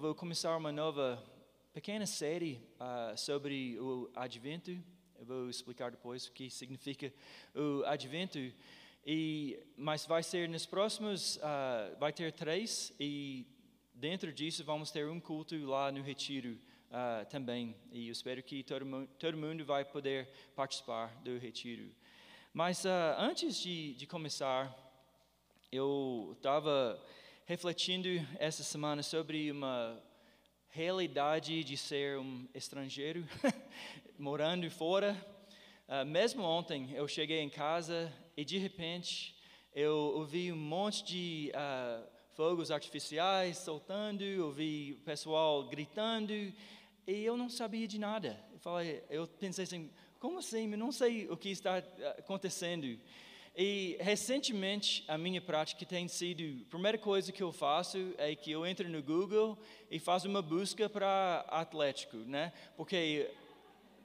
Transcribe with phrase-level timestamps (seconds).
[0.00, 1.22] vou começar uma nova
[1.74, 4.70] pequena série uh, sobre o Advento.
[5.18, 7.12] Eu vou explicar depois o que significa
[7.54, 8.38] o Advento.
[9.04, 13.46] E mas vai ser nos próximos, uh, vai ter três e
[13.92, 16.56] dentro disso vamos ter um culto lá no retiro
[16.88, 17.76] uh, também.
[17.92, 21.94] E eu espero que todo, todo mundo vai poder participar do retiro.
[22.54, 24.74] Mas antes de, de começar
[25.70, 26.98] eu estava
[27.50, 30.00] refletindo essa semana sobre uma
[30.68, 33.26] realidade de ser um estrangeiro,
[34.16, 35.16] morando fora.
[35.88, 39.34] Uh, mesmo ontem eu cheguei em casa e de repente
[39.74, 46.54] eu ouvi um monte de uh, fogos artificiais soltando, ouvi o pessoal gritando e
[47.04, 48.38] eu não sabia de nada.
[48.52, 50.70] Eu, falei, eu pensei assim, como assim?
[50.70, 51.78] Eu não sei o que está
[52.16, 52.96] acontecendo.
[53.56, 58.50] E recentemente a minha prática tem sido, a primeira coisa que eu faço é que
[58.50, 59.58] eu entro no Google
[59.90, 62.52] e faço uma busca para Atlético, né?
[62.76, 63.28] Porque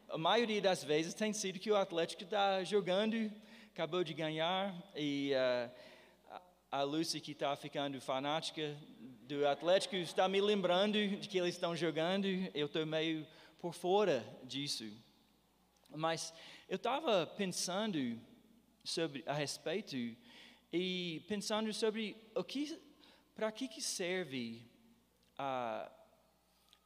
[0.10, 3.32] a maioria das vezes tem sido que o Atlético está jogando,
[3.72, 5.72] acabou de ganhar e uh,
[6.72, 8.76] a Lucy que está ficando fanática
[9.28, 12.26] do Atlético está me lembrando de que eles estão jogando.
[12.54, 13.26] Eu estou meio
[13.60, 14.92] por fora disso,
[15.96, 16.34] mas
[16.68, 18.20] eu estava pensando
[18.86, 19.96] sobre a respeito
[20.72, 22.80] e pensando sobre o que
[23.34, 24.64] para que que serve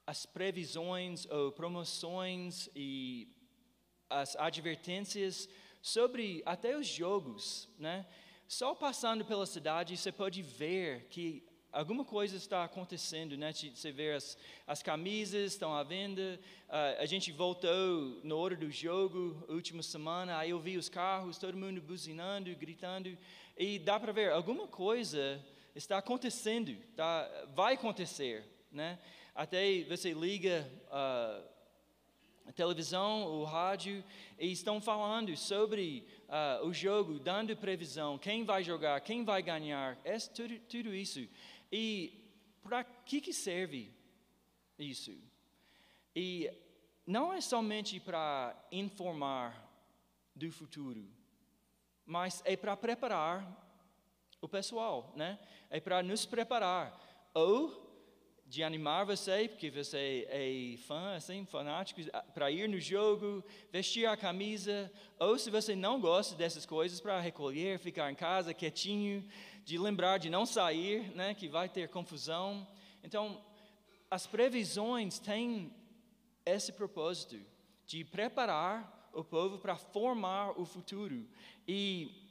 [0.08, 3.28] as previsões ou promoções e
[4.10, 5.48] as advertências
[5.82, 8.08] sobre até os jogos, né?
[8.48, 13.52] Só passando pela cidade você pode ver que alguma coisa está acontecendo, né?
[13.54, 16.40] Você vê as, as camisas estão à venda.
[16.68, 21.38] Uh, a gente voltou na hora do jogo, última semana, aí eu vi os carros,
[21.38, 23.18] todo mundo buzinando, gritando,
[23.58, 25.44] e dá para ver alguma coisa
[25.76, 27.30] está acontecendo, tá?
[27.56, 29.00] Vai acontecer, né?
[29.34, 31.44] Até você liga uh,
[32.46, 34.04] a televisão, o rádio,
[34.38, 39.98] e estão falando sobre uh, o jogo, dando previsão, quem vai jogar, quem vai ganhar,
[40.04, 41.28] é tudo, tudo isso.
[41.72, 42.14] E
[42.62, 43.92] para que, que serve
[44.78, 45.16] isso?
[46.16, 46.52] E
[47.06, 49.68] não é somente para informar
[50.36, 51.06] do futuro,
[52.06, 53.68] mas é para preparar
[54.42, 55.40] o pessoal, né?
[55.70, 57.00] É para nos preparar
[57.34, 57.89] ou
[58.50, 62.02] de animar você, porque você é fã, assim, fanático,
[62.34, 67.20] para ir no jogo, vestir a camisa, ou se você não gosta dessas coisas, para
[67.20, 69.24] recolher, ficar em casa quietinho,
[69.64, 72.68] de lembrar de não sair, né, que vai ter confusão.
[73.04, 73.40] Então,
[74.10, 75.72] as previsões têm
[76.44, 77.40] esse propósito
[77.86, 81.24] de preparar o povo para formar o futuro.
[81.68, 82.29] E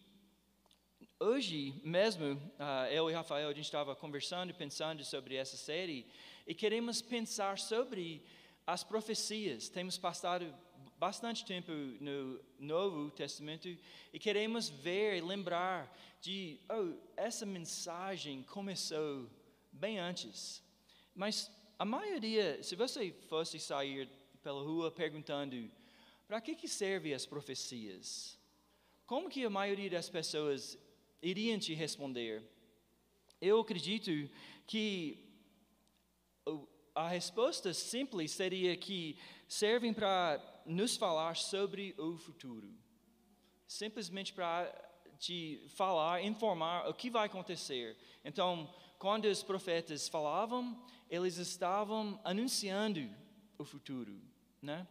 [1.21, 6.07] hoje mesmo, uh, eu e Rafael, a gente estava conversando e pensando sobre essa série
[6.47, 8.25] e queremos pensar sobre
[8.67, 9.69] as profecias.
[9.69, 10.55] Temos passado
[10.97, 13.69] bastante tempo no Novo Testamento
[14.13, 19.29] e queremos ver e lembrar de, oh, essa mensagem começou
[19.73, 20.63] bem antes.
[21.15, 24.09] Mas a maioria, se você fosse sair
[24.43, 25.69] pela rua perguntando,
[26.29, 28.39] para que, que servem as profecias?
[29.07, 30.79] Como que a maioria das pessoas
[31.23, 32.43] iriam te responder?
[33.41, 34.11] Eu acredito
[34.67, 35.25] que
[36.95, 42.69] a resposta simples seria que servem para nos falar sobre o futuro.
[43.67, 44.67] Simplesmente para
[45.19, 47.97] te falar, informar o que vai acontecer.
[48.25, 53.09] Então, quando os profetas falavam, eles estavam anunciando
[53.57, 54.21] o futuro,
[54.61, 54.87] né?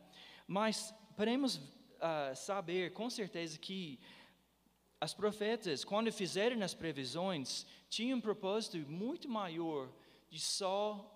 [0.48, 4.00] Mas podemos uh, saber com certeza que
[5.00, 9.90] as profetas, quando fizeram as previsões, tinham um propósito muito maior
[10.29, 11.14] de só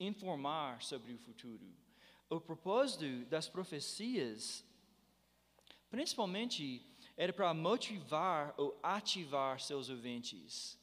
[0.00, 1.66] informar sobre o futuro.
[2.30, 4.64] O propósito das profecias,
[5.90, 6.82] principalmente,
[7.14, 10.78] era para motivar ou ativar seus ouvintes.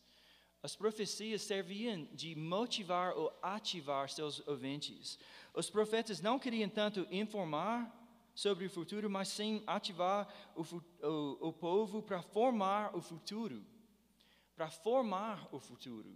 [0.62, 5.18] As profecias serviam de motivar ou ativar seus ouvintes.
[5.54, 7.99] Os profetas não queriam tanto informar
[8.40, 10.26] sobre o futuro, mas sim ativar
[10.56, 10.62] o,
[11.06, 13.62] o, o povo para formar o futuro.
[14.56, 16.10] Para formar o futuro.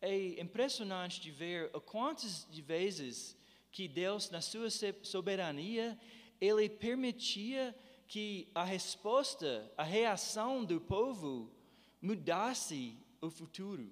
[0.00, 3.36] É impressionante de ver quantas vezes
[3.70, 4.68] que Deus, na sua
[5.02, 6.00] soberania,
[6.40, 7.76] ele permitia
[8.08, 11.52] que a resposta, a reação do povo
[12.00, 13.86] mudasse o futuro.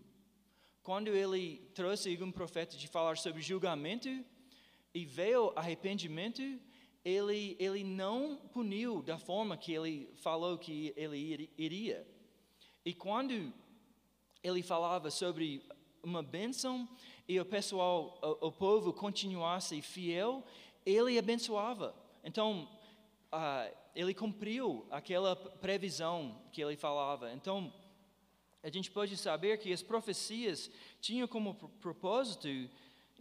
[0.82, 4.08] Quando ele trouxe um profeta de falar sobre julgamento
[4.94, 6.40] e veio arrependimento,
[7.04, 12.06] ele, ele não puniu da forma que ele falou que ele iria.
[12.84, 13.52] E quando
[14.42, 15.62] ele falava sobre
[16.02, 16.88] uma bênção
[17.28, 20.42] e o pessoal, o, o povo continuasse fiel,
[20.84, 21.94] ele abençoava.
[22.22, 22.68] Então,
[23.32, 27.32] uh, ele cumpriu aquela previsão que ele falava.
[27.32, 27.72] Então,
[28.62, 30.70] a gente pode saber que as profecias
[31.00, 32.48] tinham como propósito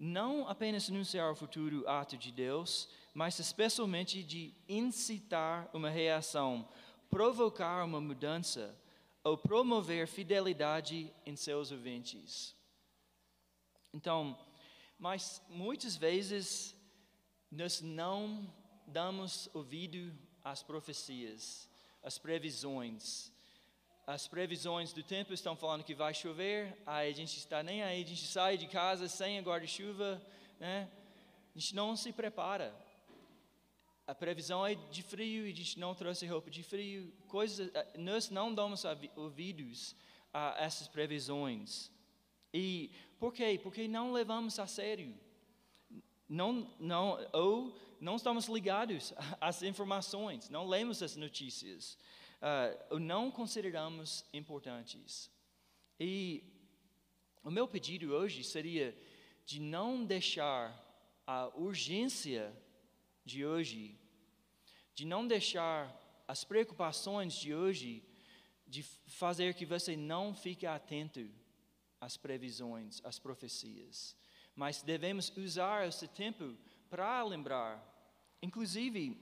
[0.04, 6.68] não apenas anunciar o futuro ato de Deus, mas especialmente de incitar uma reação,
[7.10, 8.78] provocar uma mudança
[9.24, 12.54] ou promover fidelidade em seus ouvintes.
[13.94, 14.38] Então,
[15.00, 16.76] mas muitas vezes
[17.50, 18.54] nós não
[18.86, 20.14] damos ouvido
[20.44, 21.70] às profecias,
[22.02, 23.32] às previsões.
[24.06, 28.04] As previsões do tempo estão falando que vai chover, aí a gente está nem aí,
[28.04, 30.22] a gente sai de casa sem guarda-chuva,
[30.60, 30.90] né?
[31.56, 32.76] A gente não se prepara.
[34.06, 37.14] A previsão é de frio e a gente não trouxe roupa de frio.
[37.30, 38.84] Coisas, eh, nós não damos
[39.16, 39.96] ouvidos
[40.34, 41.90] a essas previsões.
[42.54, 43.58] E por quê?
[43.64, 45.16] Porque não levamos a sério.
[46.28, 51.98] Não, não, ou não estamos ligados às informações, não lemos as notícias,
[52.44, 55.32] uh, não consideramos importantes.
[56.00, 56.44] E
[57.44, 58.96] o meu pedido hoje seria
[59.46, 60.80] de não deixar
[61.26, 62.54] a urgência
[63.24, 63.98] de hoje,
[64.94, 65.94] de não deixar
[66.28, 68.04] as preocupações de hoje,
[68.68, 71.30] de fazer que você não fique atento
[72.00, 74.16] às previsões, às profecias.
[74.56, 76.58] Mas devemos usar esse tempo
[76.90, 77.82] para lembrar,
[78.42, 79.18] inclusive,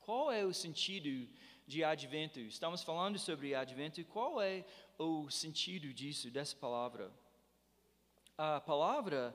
[0.00, 1.28] qual é o sentido
[1.66, 2.38] de advento?
[2.38, 4.64] Estamos falando sobre advento, qual é
[4.98, 7.10] o sentido disso, dessa palavra?
[8.38, 9.34] A palavra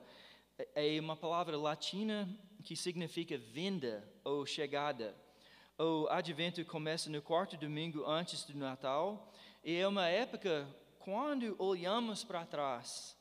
[0.74, 2.28] é uma palavra latina
[2.64, 5.14] que significa vinda ou chegada.
[5.78, 9.30] O advento começa no quarto domingo antes do Natal
[9.62, 10.66] e é uma época
[10.98, 13.16] quando olhamos para trás,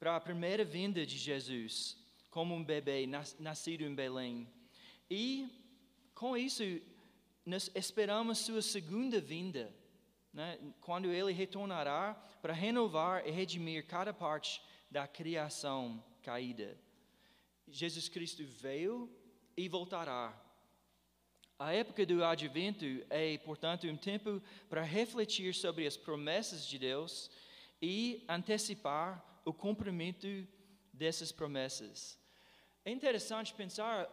[0.00, 1.96] para a primeira vinda de Jesus,
[2.30, 3.06] como um bebê
[3.38, 4.48] nascido em Belém.
[5.10, 5.48] E
[6.14, 6.62] com isso,
[7.48, 9.74] nós esperamos sua segunda vinda,
[10.32, 10.58] né?
[10.82, 16.76] quando ele retornará para renovar e redimir cada parte da criação caída.
[17.66, 19.10] Jesus Cristo veio
[19.56, 20.38] e voltará.
[21.58, 27.30] A época do advento é, portanto, um tempo para refletir sobre as promessas de Deus
[27.80, 30.46] e antecipar o cumprimento
[30.92, 32.18] dessas promessas.
[32.84, 34.06] É interessante pensar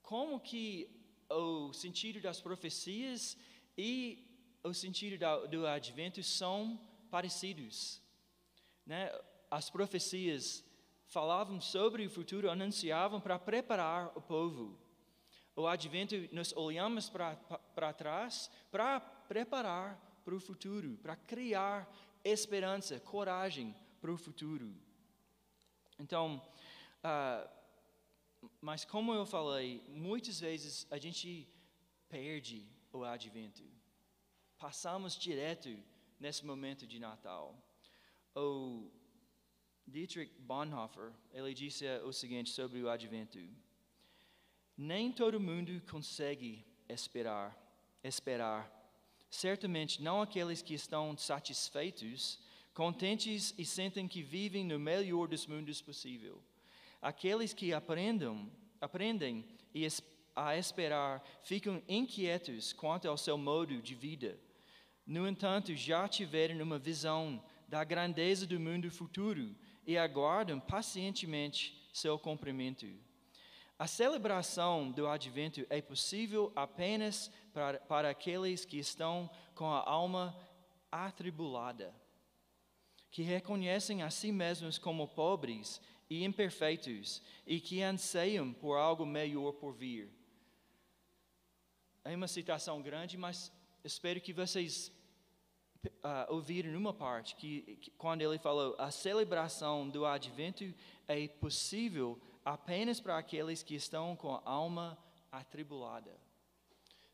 [0.00, 0.95] como que
[1.30, 3.36] o sentido das profecias
[3.76, 4.26] e
[4.62, 5.18] o sentido
[5.48, 6.80] do advento são
[7.10, 8.00] parecidos.
[8.84, 9.10] Né?
[9.50, 10.64] As profecias
[11.06, 14.78] falavam sobre o futuro, anunciavam para preparar o povo.
[15.54, 21.88] O advento, nós olhamos para trás para preparar para o futuro, para criar
[22.24, 24.74] esperança, coragem para o futuro.
[25.98, 26.42] Então,
[27.02, 27.55] uh,
[28.66, 31.48] mas como eu falei, muitas vezes a gente
[32.08, 33.62] perde o advento.
[34.58, 35.68] Passamos direto
[36.18, 37.44] nesse momento de Natal.
[38.34, 38.90] O
[39.86, 43.38] Dietrich Bonhoeffer, ele disse o seguinte sobre o advento:
[44.76, 47.56] Nem todo mundo consegue esperar,
[48.02, 48.60] esperar.
[49.30, 52.40] Certamente não aqueles que estão satisfeitos,
[52.74, 56.42] contentes e sentem que vivem no melhor dos mundos possível.
[57.00, 59.44] Aqueles que aprendem, aprendem
[60.34, 64.38] a esperar ficam inquietos quanto ao seu modo de vida.
[65.06, 69.54] No entanto, já tiveram uma visão da grandeza do mundo futuro
[69.86, 72.86] e aguardam pacientemente seu cumprimento.
[73.78, 80.36] A celebração do advento é possível apenas para, para aqueles que estão com a alma
[80.90, 81.94] atribulada,
[83.10, 89.52] que reconhecem a si mesmos como pobres e imperfeitos e que anseiam por algo melhor
[89.52, 90.10] por vir.
[92.04, 94.92] É uma citação grande, mas espero que vocês
[95.86, 100.72] uh, ouviram uma parte que, que, quando ele falou a celebração do advento
[101.08, 104.96] é possível apenas para aqueles que estão com a alma
[105.32, 106.16] atribulada.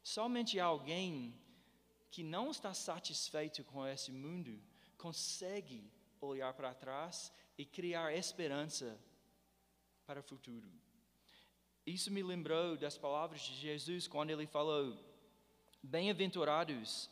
[0.03, 1.35] Somente alguém
[2.11, 4.61] que não está satisfeito com esse mundo
[4.99, 8.99] consegue olhar para trás e criar esperança
[10.07, 10.69] para o futuro.
[11.87, 14.97] Isso me lembrou das palavras de Jesus quando ele falou:
[15.83, 17.11] Bem-aventurados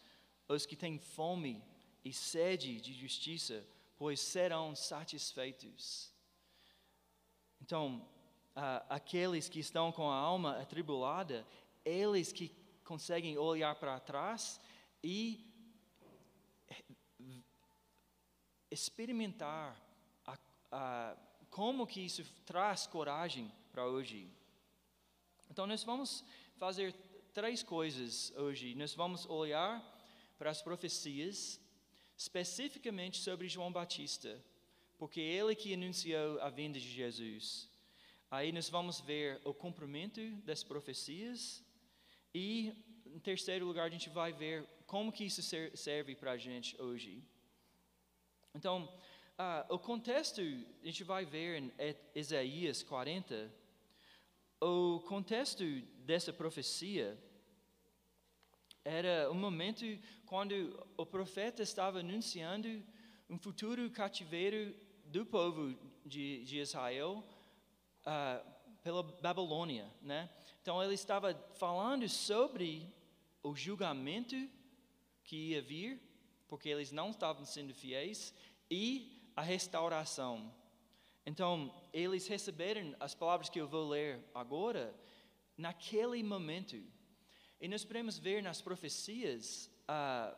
[0.48, 1.62] os que têm fome
[2.04, 3.66] e sede de justiça,
[3.96, 6.12] pois serão satisfeitos.
[7.60, 8.08] Então,
[8.56, 11.46] uh, aqueles que estão com a alma atribulada,
[11.84, 12.54] eles que
[12.84, 14.60] conseguem olhar para trás
[15.02, 15.46] e
[18.70, 19.80] experimentar
[20.70, 21.16] a, a,
[21.50, 24.28] como que isso traz coragem para hoje.
[25.50, 26.24] Então nós vamos
[26.56, 26.94] fazer
[27.32, 28.74] três coisas hoje.
[28.74, 29.82] Nós vamos olhar
[30.38, 31.60] para as profecias,
[32.16, 34.42] especificamente sobre João Batista,
[34.98, 37.68] porque é ele que anunciou a vinda de Jesus.
[38.30, 41.64] Aí nós vamos ver o cumprimento das profecias
[42.32, 42.72] e,
[43.06, 45.42] em terceiro lugar, a gente vai ver como que isso
[45.74, 47.22] serve para a gente hoje.
[48.54, 48.88] Então,
[49.40, 50.42] uh, o contexto,
[50.82, 51.72] a gente vai ver em
[52.14, 53.50] Isaías 40,
[54.60, 55.64] o contexto
[56.04, 57.18] dessa profecia
[58.84, 59.84] era um momento
[60.26, 62.82] quando o profeta estava anunciando
[63.28, 64.74] um futuro cativeiro
[65.06, 67.24] do povo de, de Israel
[68.02, 68.50] uh,
[68.82, 70.28] pela Babilônia, né?
[70.60, 72.86] Então ele estava falando sobre
[73.42, 74.36] o julgamento
[75.24, 76.00] que ia vir,
[76.48, 78.34] porque eles não estavam sendo fiéis,
[78.70, 80.54] e a restauração.
[81.24, 84.94] Então, eles receberam as palavras que eu vou ler agora,
[85.56, 86.76] naquele momento.
[87.60, 90.36] E nós podemos ver nas profecias uh,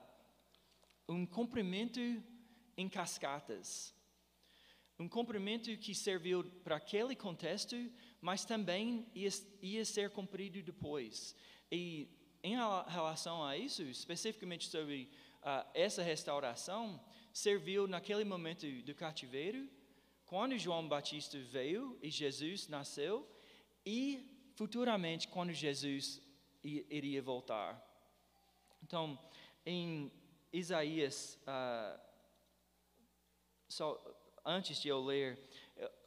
[1.09, 2.01] um cumprimento
[2.77, 3.95] em cascatas.
[4.99, 7.77] Um cumprimento que serviu para aquele contexto,
[8.21, 9.31] mas também ia,
[9.61, 11.35] ia ser cumprido depois.
[11.71, 12.09] E
[12.43, 15.09] em relação a isso, especificamente sobre
[15.43, 17.01] uh, essa restauração,
[17.33, 19.69] serviu naquele momento do cativeiro,
[20.27, 23.29] quando João Batista veio e Jesus nasceu,
[23.85, 26.23] e futuramente quando Jesus
[26.62, 27.81] iria voltar.
[28.83, 29.19] Então,
[29.65, 30.11] em
[30.53, 32.01] Isaías, uh,
[33.69, 34.01] só
[34.45, 35.39] antes de eu ler,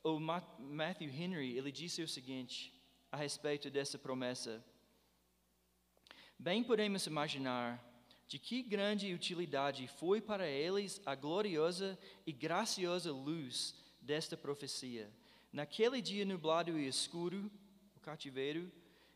[0.03, 2.73] o Matthew Henry ele disse o seguinte
[3.11, 4.63] a respeito dessa promessa.
[6.37, 7.83] Bem podemos imaginar
[8.27, 15.09] de que grande utilidade foi para eles a gloriosa e graciosa luz desta profecia.
[15.53, 17.49] Naquele dia nublado e escuro,
[17.95, 18.71] o cativeiro,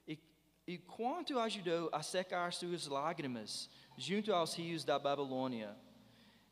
[0.07, 0.17] e,
[0.67, 5.75] e quanto ajudou a secar suas lágrimas junto aos rios da Babilônia.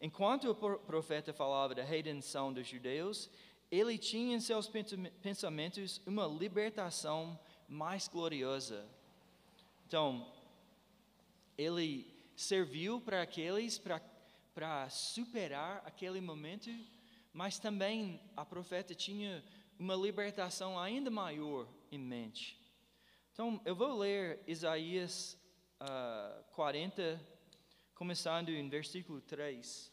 [0.01, 3.29] Enquanto o profeta falava da redenção dos judeus,
[3.71, 4.69] ele tinha em seus
[5.21, 8.85] pensamentos uma libertação mais gloriosa.
[9.85, 10.31] Então,
[11.57, 13.81] ele serviu para aqueles
[14.53, 16.69] para superar aquele momento,
[17.33, 19.43] mas também a profeta tinha
[19.77, 22.55] uma libertação ainda maior em mente.
[23.33, 25.33] Então, eu vou ler Isaías
[25.81, 27.19] uh, ah, 40,
[27.95, 29.91] começando em versículo 3.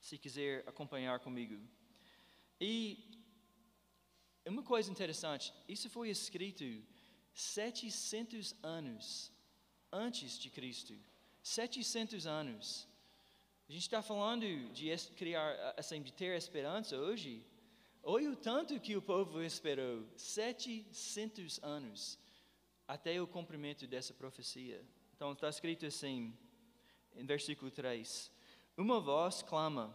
[0.00, 1.60] Se quiser acompanhar comigo.
[2.60, 3.20] E
[4.46, 6.64] uma coisa interessante, isso foi escrito
[7.32, 9.32] 700 anos
[9.92, 10.94] antes de Cristo.
[11.42, 12.88] 700 anos.
[13.68, 17.44] A gente está falando de criar, assim, de ter esperança hoje.
[18.02, 20.06] Olha o tanto que o povo esperou.
[20.16, 22.18] 700 anos
[22.88, 24.84] até o cumprimento dessa profecia.
[25.14, 26.36] Então está escrito assim,
[27.14, 28.32] em versículo 3:
[28.76, 29.94] Uma voz clama,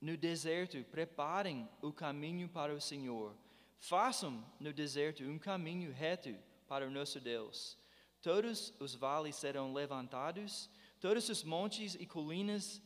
[0.00, 3.34] no deserto, preparem o caminho para o Senhor.
[3.78, 6.36] Façam no deserto um caminho reto
[6.68, 7.78] para o nosso Deus.
[8.22, 12.80] Todos os vales serão levantados, todos os montes e colinas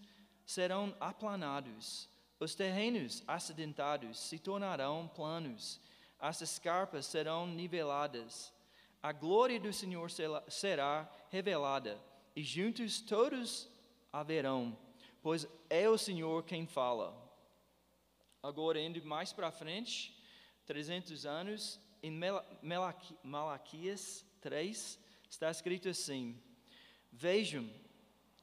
[0.47, 2.09] serão aplanados.
[2.41, 5.79] Os terrenos acidentados se tornarão planos,
[6.19, 8.53] as escarpas serão niveladas.
[9.03, 10.11] A glória do Senhor
[10.49, 12.03] será revelada,
[12.35, 13.69] e juntos todos
[14.11, 14.77] a verão,
[15.23, 17.15] pois é o Senhor quem fala.
[18.43, 20.17] Agora, indo mais para frente,
[20.65, 22.13] 300 anos, em
[23.23, 26.41] Malaquias 3, está escrito assim:
[27.13, 27.69] Vejam,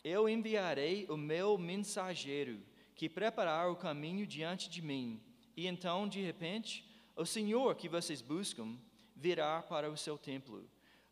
[0.04, 2.62] eu enviarei o meu mensageiro,
[2.96, 5.22] que preparar o caminho diante de mim,
[5.56, 6.86] e então, de repente,
[7.16, 8.78] o Senhor que vocês buscam
[9.16, 10.70] virá para o seu templo.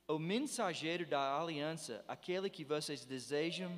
[0.07, 3.71] O mensageiro da aliança, aquele que vocês desejam,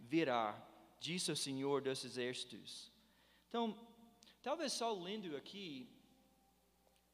[0.00, 0.60] virá,
[0.98, 2.90] diz o Senhor dos exércitos.
[3.48, 3.78] Então,
[4.42, 5.88] talvez só lendo aqui,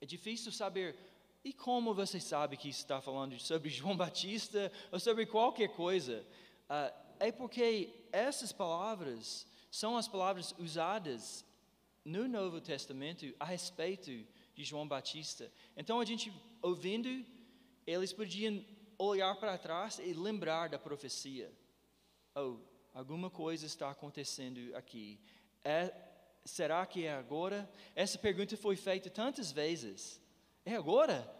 [0.00, 0.96] é difícil saber
[1.44, 6.24] e como você sabe que está falando sobre João Batista ou sobre qualquer coisa?
[6.64, 11.44] Uh, é porque essas palavras são as palavras usadas
[12.02, 14.10] no Novo Testamento a respeito
[14.54, 15.52] de João Batista.
[15.76, 16.32] Então a gente
[16.62, 17.24] ouvindo,
[17.86, 18.64] eles podiam
[18.96, 21.52] olhar para trás e lembrar da profecia.
[22.34, 22.56] Oh,
[22.94, 25.20] alguma coisa está acontecendo aqui.
[25.62, 25.94] É,
[26.44, 27.70] será que é agora?
[27.94, 30.23] Essa pergunta foi feita tantas vezes.
[30.64, 31.30] É agora?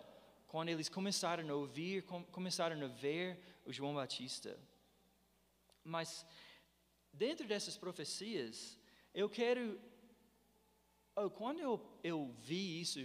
[0.46, 4.58] Quando eles começaram a ouvir, começaram a ver o João Batista.
[5.82, 6.26] Mas
[7.10, 8.78] dentro dessas profecias,
[9.14, 9.80] eu quero.
[11.16, 13.00] Oh, quando eu, eu vi isso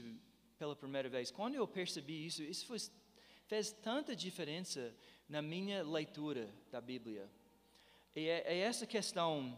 [0.57, 2.77] pela primeira vez, quando eu percebi isso, isso foi,
[3.47, 4.93] fez tanta diferença
[5.27, 7.29] na minha leitura da Bíblia.
[8.13, 9.57] E é, é essa questão,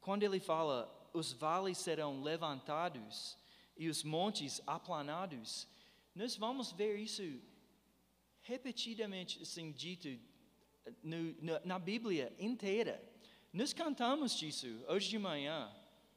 [0.00, 3.36] quando ele fala, os vales serão levantados
[3.76, 5.66] e os montes aplanados,
[6.14, 7.22] nós vamos ver isso
[8.42, 10.08] repetidamente assim, dito
[11.02, 13.02] no, no, na Bíblia inteira.
[13.52, 15.74] Nós cantamos disso hoje de manhã.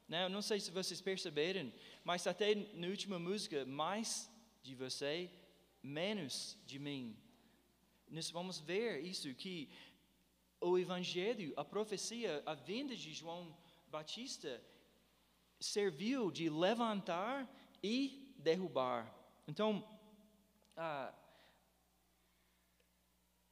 [0.07, 0.27] Né?
[0.29, 1.71] Não sei se vocês perceberam,
[2.03, 4.29] mas até na última música, mais
[4.63, 5.29] de você,
[5.81, 7.15] menos de mim.
[8.09, 9.69] Nós vamos ver isso, que
[10.61, 13.55] o Evangelho, a profecia, a vinda de João
[13.89, 14.61] Batista,
[15.59, 17.47] serviu de levantar
[17.83, 19.13] e derrubar.
[19.47, 19.83] Então,
[20.75, 21.13] ah,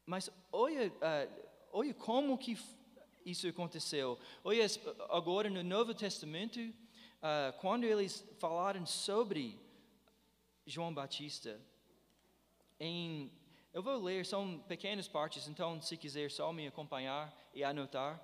[0.06, 1.28] mas olha, ah,
[1.72, 2.58] olha como que
[3.26, 4.20] isso aconteceu.
[4.44, 4.66] Olha,
[5.10, 6.60] agora no Novo Testamento,
[7.22, 9.60] ah, quando eles falaram sobre
[10.66, 11.60] João Batista,
[12.80, 13.32] em,
[13.74, 18.22] eu vou ler, são pequenas partes, então se quiser só me acompanhar e anotar.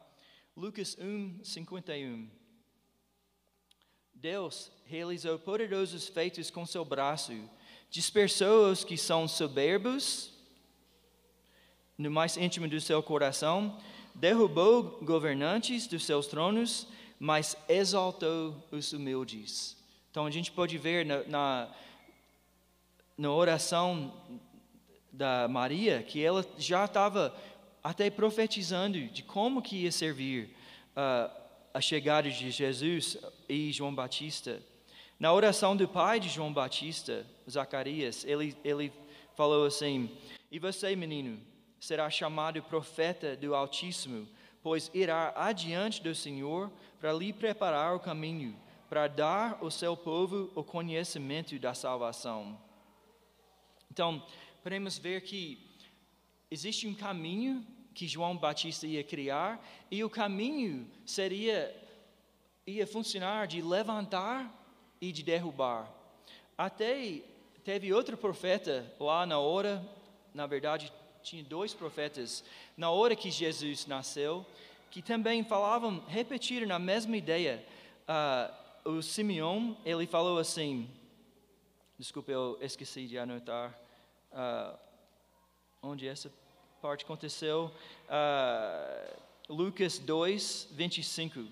[0.55, 2.40] Lucas 1, 51.
[4.21, 7.33] Deus realizou poderosos feitos com seu braço,
[7.89, 10.31] dispersou os que são soberbos
[11.97, 13.79] no mais íntimo do seu coração,
[14.13, 16.87] derrubou governantes dos seus tronos,
[17.19, 19.75] mas exaltou os humildes.
[20.11, 21.75] Então a gente pode ver na, na,
[23.17, 24.13] na oração
[25.11, 27.35] da Maria que ela já estava
[27.83, 30.55] até profetizando de como que ia servir
[30.95, 31.40] uh,
[31.73, 34.61] a chegada de Jesus e João Batista.
[35.19, 38.91] Na oração do pai de João Batista, Zacarias, ele, ele
[39.35, 40.09] falou assim:
[40.51, 41.39] E você, menino,
[41.79, 44.27] será chamado profeta do Altíssimo,
[44.61, 48.55] pois irá adiante do Senhor para lhe preparar o caminho,
[48.89, 52.59] para dar ao seu povo o conhecimento da salvação.
[53.91, 54.25] Então,
[54.63, 55.69] podemos ver que
[56.49, 61.75] existe um caminho que João Batista ia criar, e o caminho seria
[62.65, 64.53] ia funcionar de levantar
[64.99, 65.91] e de derrubar.
[66.57, 67.21] Até
[67.63, 69.83] teve outro profeta lá na hora,
[70.33, 70.91] na verdade,
[71.23, 72.43] tinha dois profetas
[72.77, 74.45] na hora que Jesus nasceu,
[74.89, 77.65] que também falavam, repetiram a mesma ideia.
[78.85, 80.89] Uh, o Simeão, ele falou assim,
[81.97, 83.77] desculpe, eu esqueci de anotar
[84.31, 84.77] uh,
[85.81, 86.31] onde essa
[86.81, 87.71] parte aconteceu.
[88.07, 89.17] Uh,
[89.47, 91.45] Lucas 2, 25.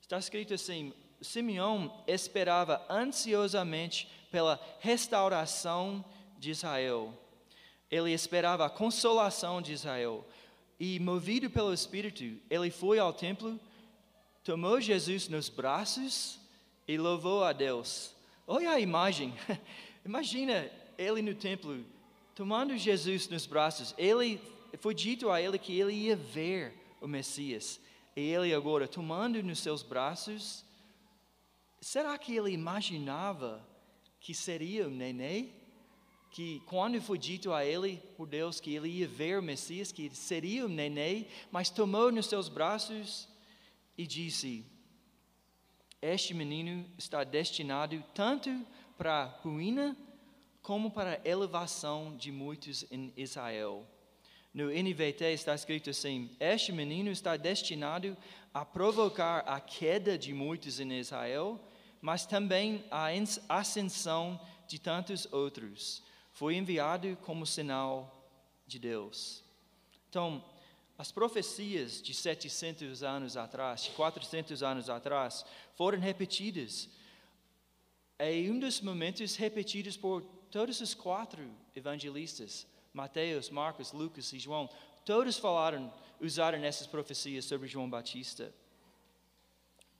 [0.00, 6.04] Está escrito assim: Simeão esperava ansiosamente pela restauração
[6.38, 7.14] de Israel
[7.90, 10.26] ele esperava a consolação de Israel.
[10.78, 13.58] E, movido pelo Espírito, ele foi ao templo,
[14.44, 16.38] tomou Jesus nos braços
[16.86, 18.14] e louvou a Deus.
[18.46, 19.34] Olha a imagem.
[20.04, 21.84] Imagina ele no templo,
[22.38, 23.92] tomando Jesus nos braços.
[23.98, 24.40] Ele
[24.78, 27.80] foi dito a ele que ele ia ver o Messias.
[28.14, 30.64] E ele agora tomando nos seus braços,
[31.80, 33.66] será que ele imaginava
[34.20, 35.52] que seria o neném?
[36.30, 40.14] que quando foi dito a ele por Deus que ele ia ver o Messias, que
[40.14, 43.26] seria um neném, mas tomou nos seus braços
[43.96, 44.64] e disse:
[46.02, 48.64] Este menino está destinado tanto
[48.96, 49.96] para ruína
[50.68, 53.86] como para a elevação de muitos em Israel.
[54.52, 58.14] No NVT está escrito assim: Este menino está destinado
[58.52, 61.58] a provocar a queda de muitos em Israel,
[62.02, 63.08] mas também a
[63.48, 66.02] ascensão de tantos outros
[66.32, 68.30] foi enviado como sinal
[68.66, 69.42] de Deus.
[70.10, 70.44] Então,
[70.98, 76.90] as profecias de 700 anos atrás, de 400 anos atrás, foram repetidas.
[78.18, 84.68] É um dos momentos repetidos por todos os quatro evangelistas, Mateus, Marcos, Lucas e João.
[85.04, 88.52] Todos falaram, usaram essas profecias sobre João Batista.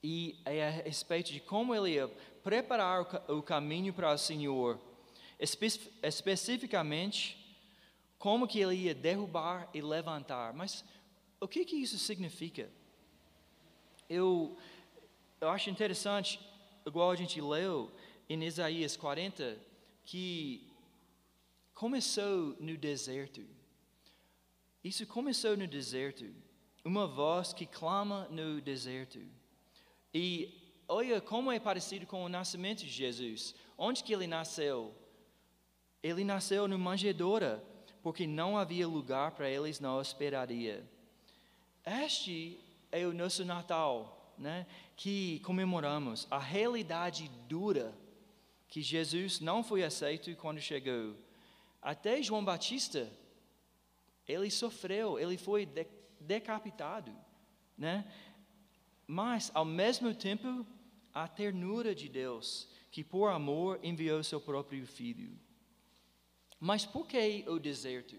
[0.03, 2.09] E é a respeito de como ele ia
[2.43, 4.81] preparar o caminho para o Senhor
[5.39, 5.67] Espe
[6.03, 7.39] especificamente
[8.19, 10.53] como que ele ia derrubar e levantar.
[10.53, 10.85] Mas
[11.41, 12.69] o que que isso significa?
[14.11, 14.57] Eu,
[15.41, 16.41] eu acho interessante,
[16.85, 17.93] igual a gente leu
[18.29, 19.57] em Isaías 40,
[20.09, 20.67] que
[21.75, 23.45] começou no deserto.
[24.83, 26.25] Isso começou no deserto.
[26.83, 29.21] Uma voz que clama no deserto.
[30.15, 33.55] E olha como é parecido com o nascimento de Jesus.
[33.77, 34.95] Onde que ele nasceu?
[36.03, 37.63] Ele nasceu no manjedoura,
[38.03, 40.89] porque não havia lugar para eles na hospedaria.
[41.85, 42.59] Este
[42.91, 44.67] é o nosso Natal, né?
[44.97, 47.95] Que comemoramos a realidade dura
[48.69, 51.17] que Jesus não foi aceito quando chegou.
[51.81, 53.11] Até João Batista,
[54.27, 55.87] ele sofreu, ele foi de,
[56.21, 57.15] decapitado,
[57.77, 58.05] né?
[59.07, 60.67] Mas ao mesmo tempo,
[61.15, 65.33] a ternura de Deus, que por amor enviou seu próprio filho.
[66.61, 68.19] Mas por que o deserto?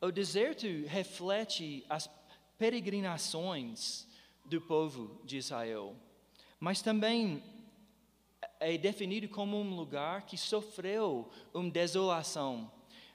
[0.00, 2.08] O deserto reflete as
[2.58, 4.06] peregrinações
[4.44, 5.96] do povo de Israel,
[6.60, 7.42] mas também
[8.60, 12.70] é definido como um lugar que sofreu uma desolação.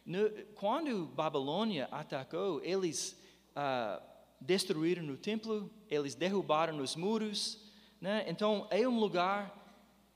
[0.05, 3.19] No, quando Babilônia atacou, eles
[3.55, 4.01] ah,
[4.39, 7.59] destruíram o templo, eles derrubaram os muros,
[7.99, 8.25] né?
[8.27, 9.57] então é um lugar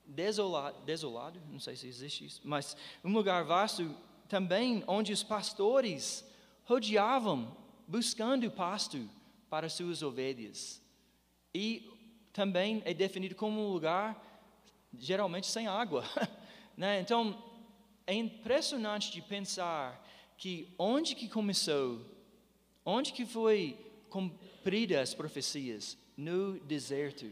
[0.04, 3.94] desolado, desolado, não sei se existe isso, mas um lugar vasto
[4.28, 6.24] também onde os pastores
[6.64, 9.08] rodeavam buscando pasto
[9.48, 10.82] para suas ovelhas.
[11.54, 11.88] E
[12.32, 14.20] também é definido como um lugar
[14.94, 16.04] geralmente sem água.
[16.76, 17.00] né?
[17.00, 17.42] Então,
[18.06, 20.04] é impressionante de pensar
[20.36, 22.00] que onde que começou,
[22.84, 25.96] onde que foi cumprida as profecias?
[26.16, 27.30] No deserto.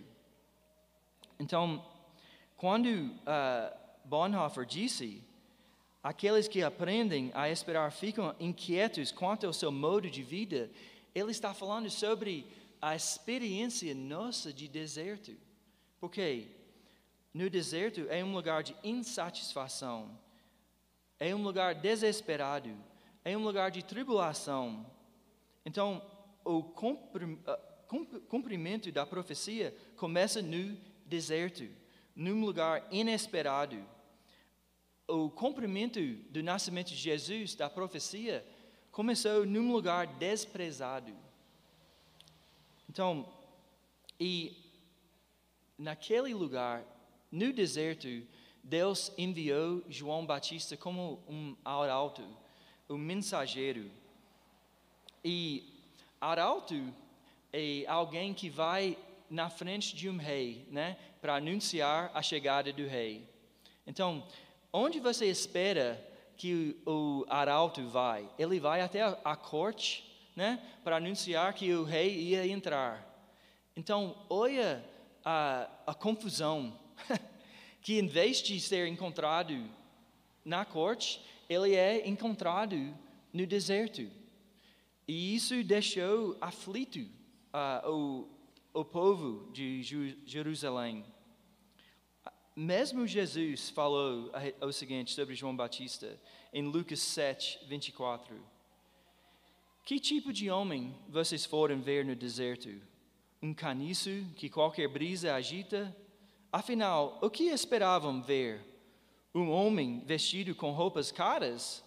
[1.38, 1.84] Então,
[2.56, 5.22] quando uh, Bonhoeffer disse,
[6.02, 10.70] aqueles que aprendem a esperar ficam inquietos quanto ao seu modo de vida,
[11.14, 12.46] ele está falando sobre
[12.80, 15.34] a experiência nossa de deserto.
[15.98, 16.48] Porque
[17.34, 20.16] no deserto é um lugar de insatisfação,
[21.18, 22.74] é um lugar desesperado,
[23.24, 24.86] é um lugar de tribulação.
[25.66, 26.00] Então,
[26.44, 26.62] o
[28.28, 31.68] cumprimento da profecia começa no deserto,
[32.14, 33.84] num lugar inesperado.
[35.08, 38.46] O cumprimento do nascimento de Jesus, da profecia,
[38.92, 41.12] começou num lugar desprezado.
[42.88, 43.28] Então,
[44.20, 44.56] e
[45.76, 46.84] naquele lugar,
[47.34, 48.06] no deserto,
[48.62, 52.22] Deus enviou João Batista como um arauto,
[52.88, 53.90] um mensageiro.
[55.24, 55.68] E
[56.20, 56.94] arauto
[57.52, 58.96] é alguém que vai
[59.28, 63.28] na frente de um rei, né, para anunciar a chegada do rei.
[63.84, 64.24] Então,
[64.72, 66.00] onde você espera
[66.36, 68.30] que o arauto vai?
[68.38, 73.04] Ele vai até a, corte, né, para anunciar que o rei ia entrar.
[73.74, 74.84] Então, olha
[75.24, 76.78] a, a confusão,
[77.80, 79.68] que em vez de ser encontrado
[80.44, 82.76] na corte, ele é encontrado
[83.32, 84.10] no deserto.
[85.06, 87.00] E isso deixou aflito
[87.52, 88.28] uh, o,
[88.72, 89.82] o povo de
[90.24, 91.04] Jerusalém.
[92.56, 94.30] Mesmo Jesus falou
[94.60, 96.18] o seguinte sobre João Batista
[96.52, 98.34] em Lucas 7, 24.
[99.84, 102.70] Que tipo de homem vocês foram ver no deserto?
[103.42, 105.94] Um caniço que qualquer brisa agita?
[106.54, 108.60] Afinal, o que esperavam ver?
[109.34, 111.82] Um homem vestido com roupas caras?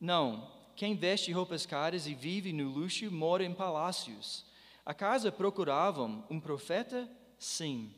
[0.00, 4.46] Não, quem veste roupas caras e vive no luxo mora em palácios.
[4.82, 7.06] Acaso procuravam um profeta?
[7.38, 7.92] Sim,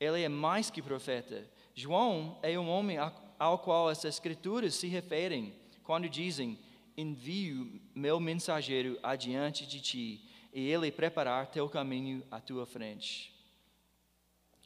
[0.00, 1.46] ele é mais que profeta.
[1.74, 2.96] João é um homem
[3.38, 5.52] ao qual as escrituras se referem
[5.84, 6.58] quando dizem:
[6.96, 13.30] Envio meu mensageiro adiante de ti, e ele preparar teu caminho à tua frente.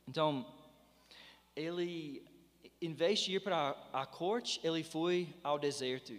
[0.06, 0.46] Então,
[1.56, 2.24] ele,
[2.80, 6.14] em vez de ir para a corte, ele foi ao deserto.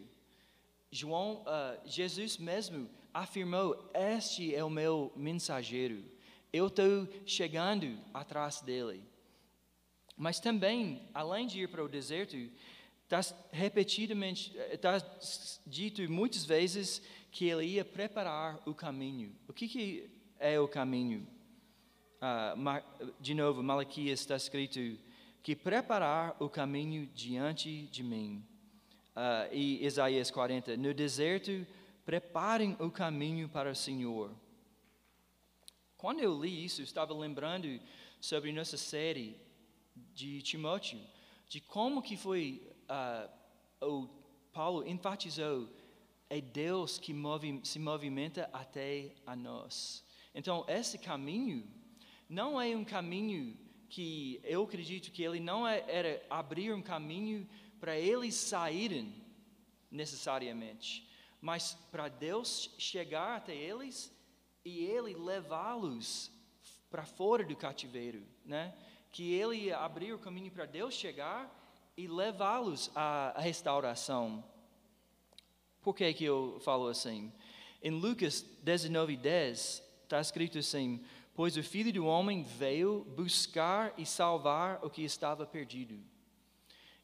[0.92, 6.04] João, uh, Jesus mesmo afirmou: Este é o meu mensageiro.
[6.52, 9.04] Eu estou chegando atrás dele.
[10.18, 12.38] Mas também, além de ir para o deserto,
[13.04, 13.20] está
[13.52, 14.98] repetidamente, está
[15.68, 19.36] dito muitas vezes que ele ia preparar o caminho.
[19.48, 21.28] O que, que é o caminho?
[22.22, 24.98] Uh, de novo, Malaquias está escrito
[25.46, 28.44] que preparar o caminho diante de mim.
[29.16, 31.68] Uh, e Isaías 40, no deserto
[32.04, 34.32] preparem o caminho para o Senhor.
[35.98, 37.80] Quando eu li isso, eu estava lembrando
[38.20, 39.40] sobre nossa série
[40.16, 41.00] de Timóteo,
[41.48, 44.10] de como que foi, uh, o
[44.52, 45.70] Paulo enfatizou,
[46.28, 50.04] é Deus que move, se movimenta até a nós.
[50.34, 51.68] Então, esse caminho
[52.28, 53.56] não é um caminho
[53.90, 57.48] que eu acredito que ele não é, era abrir um caminho
[57.80, 59.14] para eles saírem
[59.92, 61.08] necessariamente,
[61.42, 64.14] mas para Deus chegar até eles
[64.66, 66.32] e Ele levá-los
[66.90, 68.74] para fora do cativeiro, né?
[69.12, 71.54] Que Ele abrir o caminho para Deus chegar
[71.96, 74.44] e levá-los à, restauração.
[75.82, 77.32] Por que, que eu falo assim?
[77.82, 84.06] Em Lucas 19, 10, está escrito assim: pois o Filho do Homem veio buscar e
[84.06, 86.00] salvar o que estava perdido.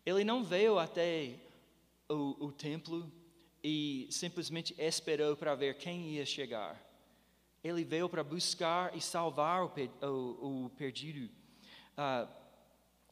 [0.05, 1.35] Ele não veio até
[2.09, 3.11] o, o templo
[3.61, 6.81] e simplesmente esperou para ver quem ia chegar.
[7.61, 11.29] Ele veio para buscar e salvar o, o, o perdido.
[11.97, 12.27] Uh,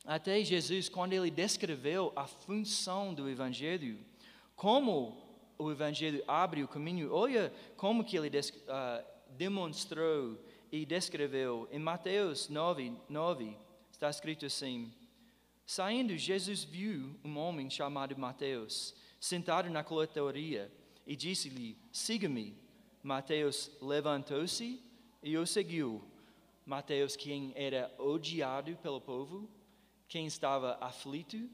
[0.06, 4.00] até Jesus, quando ele descreveu a função do Evangelho,
[4.56, 5.22] como
[5.58, 9.06] o Evangelho abre o caminho, olha como que ele uh,
[9.38, 10.40] demonstrou
[10.72, 11.68] e descreveu.
[11.72, 13.58] Em Mateus 9, 9,
[13.92, 14.92] está escrito assim:
[15.66, 20.72] Saindo, Jesus viu um homem chamado Mateus, sentado na coletoria,
[21.06, 22.58] e disse-lhe: Siga-me.
[23.02, 24.82] Mateus levantou-se
[25.24, 26.04] e o seguiu.
[26.66, 29.50] Mateus, quem era odiado pelo povo,
[30.08, 31.50] quem estava aflito,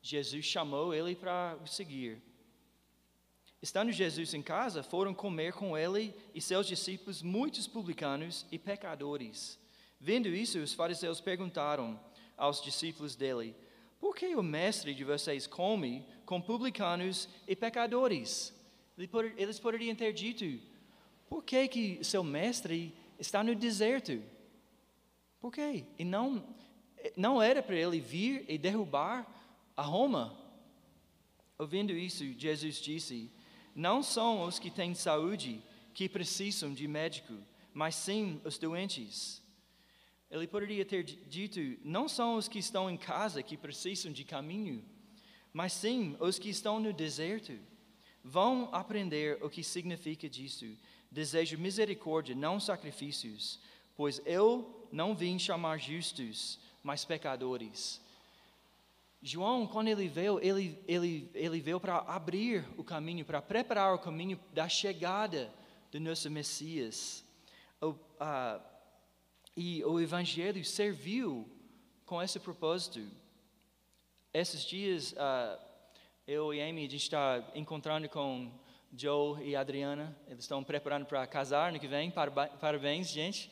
[0.00, 2.22] Jesus chamou ele para o seguir.
[3.62, 9.58] Estando Jesus em casa, foram comer com ele e seus discípulos muitos publicanos e pecadores.
[10.00, 12.00] Vendo isso, os fariseus perguntaram:
[12.40, 13.54] aos discípulos dele:
[14.00, 18.52] Por que o mestre de vocês come com publicanos e pecadores?
[19.36, 20.44] Eles poderiam ter dito:
[21.28, 24.22] Por que, que seu mestre está no deserto?
[25.38, 25.84] Por quê?
[25.98, 26.42] E não,
[27.14, 29.26] não era para ele vir e derrubar
[29.76, 30.36] a Roma.
[31.58, 33.30] Ouvindo isso, Jesus disse:
[33.74, 35.62] Não são os que têm saúde
[35.94, 37.34] que precisam de médico,
[37.72, 39.42] mas sim os doentes.
[40.30, 44.84] Ele poderia ter dito: não são os que estão em casa que precisam de caminho,
[45.52, 47.58] mas sim os que estão no deserto.
[48.22, 50.66] Vão aprender o que significa disso.
[51.10, 53.58] Desejo misericórdia, não sacrifícios,
[53.96, 58.00] pois eu não vim chamar justos, mas pecadores.
[59.22, 63.98] João, quando ele veio, ele, ele, ele veio para abrir o caminho, para preparar o
[63.98, 65.52] caminho da chegada
[65.92, 67.22] do nosso Messias.
[67.82, 67.94] O,
[69.54, 71.46] e o Evangelho serviu
[72.06, 73.06] com esse propósito.
[74.32, 75.14] Esses dias,
[76.26, 78.50] eu e Amy, a gente está encontrando com
[78.96, 80.16] Joe e Adriana.
[80.28, 82.10] Eles estão preparando para casar no que vem.
[82.58, 83.50] Parabéns, gente.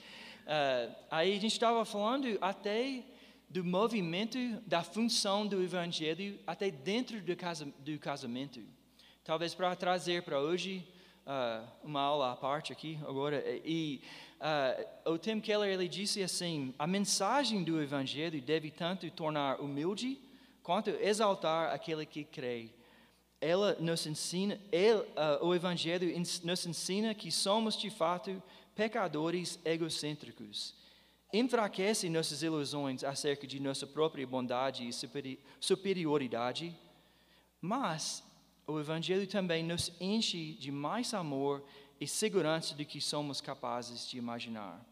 [1.10, 3.04] Aí a gente estava falando até
[3.48, 8.60] do movimento, da função do Evangelho, até dentro do, casa, do casamento.
[9.24, 10.86] Talvez para trazer para hoje
[11.26, 13.42] uh, uma aula à parte aqui agora.
[13.64, 14.00] E
[15.04, 20.18] uh, o Tim Keller ele disse assim: a mensagem do Evangelho deve tanto tornar humilde
[20.62, 22.70] quanto exaltar aquele que crê.
[23.40, 26.12] Ela nos ensina, ele, uh, o Evangelho
[26.44, 28.42] nos ensina que somos de fato
[28.74, 30.74] pecadores egocêntricos.
[31.32, 34.92] Enfraquece nossas ilusões acerca de nossa própria bondade e
[35.60, 36.74] superioridade,
[37.60, 38.24] mas
[38.66, 41.62] o Evangelho também nos enche de mais amor
[42.00, 44.84] e segurança do que somos capazes de imaginar.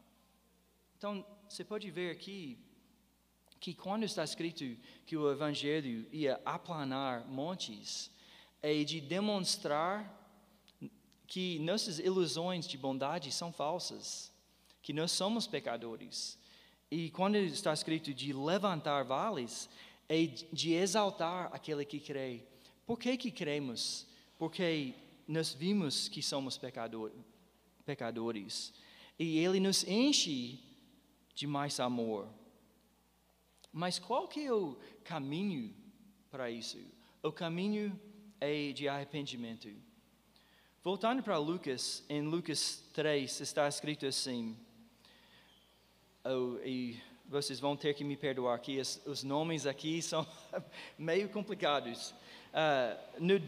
[0.99, 2.59] Então, você pode ver aqui
[3.61, 4.65] que quando está escrito
[5.07, 8.11] que o Evangelho ia aplanar montes,
[8.63, 10.13] é de demonstrar
[11.27, 14.33] que nossas ilusões de bondade são falsas,
[14.87, 16.39] que nós somos pecadores.
[16.89, 19.69] E quando está escrito de levantar vales,
[20.09, 22.47] é de exaltar aquele que crê
[22.87, 24.07] por que, que cremos?
[24.39, 24.95] Porque
[25.27, 27.11] nós vimos que somos pecador,
[27.85, 28.73] pecadores.
[29.19, 30.61] E Ele nos enche
[31.35, 32.29] de mais amor.
[33.73, 35.75] Mas qual que é o caminho
[36.31, 36.79] para isso?
[37.25, 38.01] O caminho
[38.41, 39.69] é de arrependimento.
[40.85, 44.57] Voltando para Lucas, em Lucas 3 está escrito assim,
[46.65, 50.27] e vocês vão ter que me perdoar aqui, os, os nomes aqui são
[50.99, 52.15] meio complicados.
[52.53, 53.39] Uh, no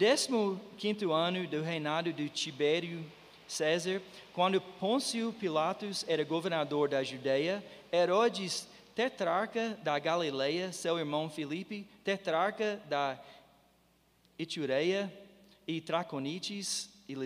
[0.77, 3.05] 15 ano do reinado de Tibério
[3.47, 11.87] César, quando Pôncio Pilatos era governador da Judeia, Herodes, tetrarca da Galileia, seu irmão Filipe,
[12.05, 13.19] tetrarca da
[14.39, 15.13] Itureia
[15.67, 17.17] e Traconites e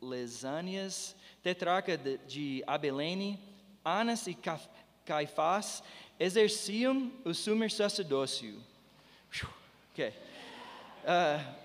[0.00, 3.49] Lesânias, tetrarca de Abelene,
[3.84, 4.36] Anas e
[5.04, 5.82] Caifás,
[6.18, 8.62] exerciam o sumo sacerdócio.
[9.92, 10.10] Okay.
[11.02, 11.60] Uh,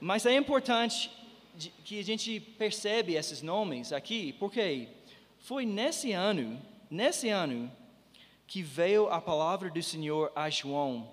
[0.00, 1.10] mas é importante
[1.84, 4.88] que a gente percebe esses nomes aqui, porque
[5.40, 7.70] foi nesse ano, nesse ano,
[8.46, 11.10] que veio a palavra do Senhor a João,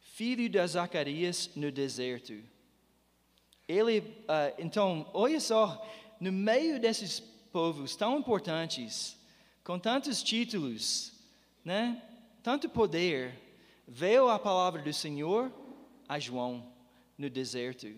[0.00, 2.34] filho de Zacarias, no deserto.
[3.68, 5.84] Ele, uh, então, olha só,
[6.20, 7.22] no meio desses
[7.56, 9.18] povos tão importantes,
[9.64, 11.10] com tantos títulos,
[11.64, 12.02] né,
[12.42, 13.32] tanto poder,
[13.88, 15.50] veio a palavra do Senhor
[16.06, 16.70] a João
[17.16, 17.88] no deserto.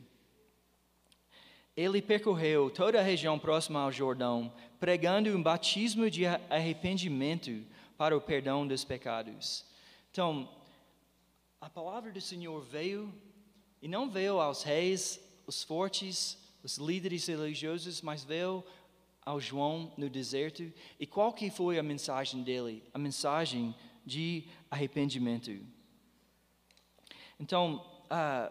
[1.76, 7.66] ele percorreu toda a região próxima ao Jordão, pregando um batismo de arrependimento
[7.96, 9.64] para o perdão dos pecados.
[10.12, 10.48] Então,
[11.60, 13.12] a palavra do Senhor veio
[13.82, 18.64] e não veio aos reis, os fortes, os líderes religiosos, mas veio
[19.28, 20.72] ao João no deserto.
[20.98, 22.82] E qual que foi a mensagem dele?
[22.94, 23.74] A mensagem
[24.06, 25.50] de arrependimento.
[27.38, 28.50] Então, uh,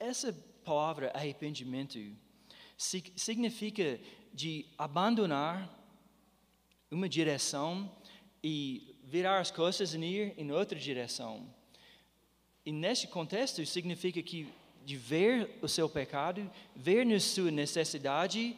[0.00, 0.32] essa
[0.64, 1.98] palavra arrependimento
[2.76, 4.00] significa
[4.32, 5.70] de abandonar
[6.90, 7.88] uma direção
[8.42, 11.48] e virar as costas e ir em outra direção.
[12.66, 14.52] E nesse contexto significa que
[14.84, 18.56] de ver o seu pecado, ver na sua necessidade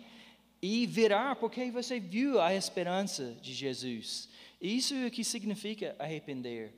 [0.60, 4.28] e virar porque você viu a esperança de Jesus.
[4.60, 6.72] Isso é o que significa arrepender.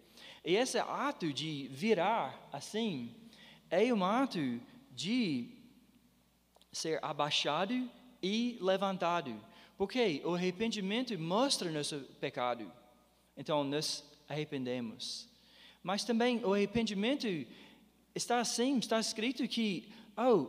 [0.44, 3.14] E esse ato de virar assim
[3.70, 4.60] é um ato
[4.94, 5.50] de
[6.72, 7.90] ser abaixado
[8.22, 9.34] e levantado.
[9.76, 12.70] Porque o arrependimento mostra nosso pecado.
[13.36, 15.28] Então, nos arrependemos.
[15.82, 17.28] Mas também o arrependimento
[18.14, 20.46] está assim, está escrito que, oh,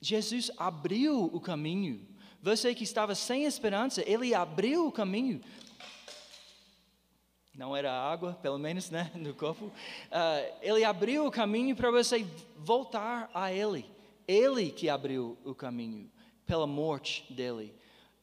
[0.00, 2.06] Jesus abriu o caminho.
[2.42, 5.40] Você que estava sem esperança, ele abriu o caminho.
[7.58, 9.64] Não era água, pelo menos, né, no corpo.
[9.66, 12.24] Uh, ele abriu o caminho para você
[12.56, 13.84] voltar a Ele.
[14.28, 16.08] Ele que abriu o caminho
[16.46, 17.74] pela morte dele.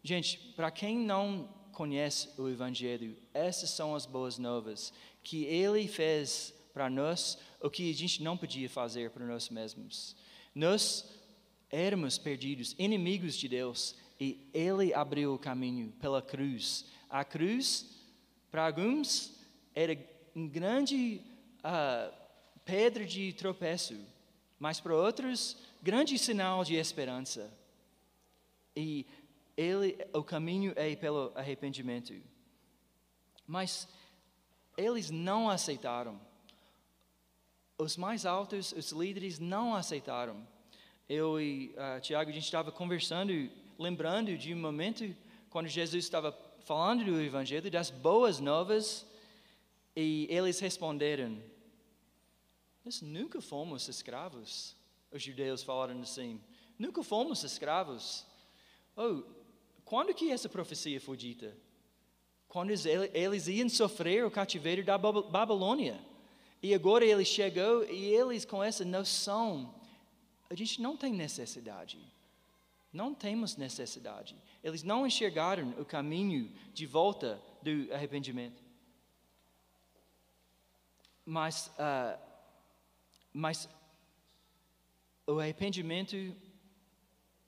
[0.01, 6.53] Gente, para quem não conhece o Evangelho, essas são as boas novas que Ele fez
[6.73, 10.15] para nós o que a gente não podia fazer para nós mesmos.
[10.53, 11.03] Nós
[11.71, 16.85] éramos perdidos, inimigos de Deus, e Ele abriu o caminho pela cruz.
[17.09, 17.89] A cruz,
[18.51, 19.33] para alguns,
[19.73, 19.97] era
[20.35, 21.19] um grande
[21.61, 22.13] uh,
[22.63, 23.99] pedra de tropeço,
[24.59, 27.51] mas para outros, grande sinal de esperança.
[28.75, 29.07] E
[29.57, 32.13] ele, o caminho é pelo arrependimento.
[33.47, 33.87] Mas
[34.77, 36.21] eles não aceitaram.
[37.77, 40.47] Os mais altos, os líderes, não aceitaram.
[41.09, 45.13] Eu e uh, Tiago, a gente estava conversando, lembrando de um momento
[45.49, 46.31] quando Jesus estava
[46.63, 49.05] falando do Evangelho, das boas novas,
[49.93, 51.37] e eles responderam:
[52.85, 54.73] Nós nunca fomos escravos.
[55.11, 56.39] Os judeus falaram assim:
[56.79, 58.25] Nunca fomos escravos.
[58.95, 59.21] Oh,
[59.83, 61.53] quando que essa profecia foi dita?
[62.47, 66.14] Quando eles iam sofrer o cativeiro da Babilônia.
[66.61, 69.73] E agora ele chegou e eles com essa noção,
[70.49, 71.99] a gente não tem necessidade.
[72.91, 74.35] Não temos necessidade.
[74.63, 78.63] Eles não enxergaram o caminho de volta do arrependimento.
[81.25, 82.19] Mas, uh,
[83.33, 83.67] mas
[85.27, 86.15] o arrependimento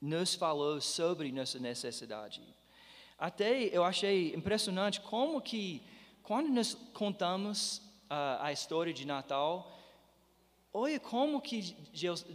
[0.01, 2.41] nos falou sobre nossa necessidade.
[3.17, 5.81] Até eu achei impressionante como que,
[6.21, 9.79] quando nós contamos uh, a história de Natal,
[10.73, 12.25] olha como que Deus,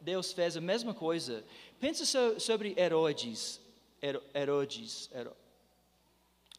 [0.00, 1.44] Deus fez a mesma coisa.
[1.80, 3.60] Pensa so, sobre Herodes.
[4.34, 5.10] Herodes.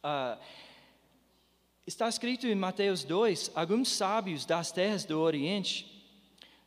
[0.04, 0.38] Uh,
[1.86, 5.96] está escrito em Mateus 2, alguns sábios das terras do Oriente